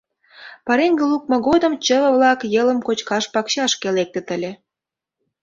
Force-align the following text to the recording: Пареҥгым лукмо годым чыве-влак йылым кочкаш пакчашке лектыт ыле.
Пареҥгым 0.65 1.09
лукмо 1.11 1.37
годым 1.47 1.73
чыве-влак 1.85 2.39
йылым 2.53 2.79
кочкаш 2.87 3.23
пакчашке 3.33 3.87
лектыт 3.97 4.27
ыле. 4.35 4.51